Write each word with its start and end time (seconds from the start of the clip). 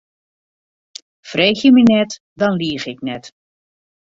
Freegje 1.33 1.69
my 1.75 1.83
net, 1.93 2.11
dan 2.39 2.53
liich 2.61 2.85
ik 2.93 2.99
net. 3.09 3.23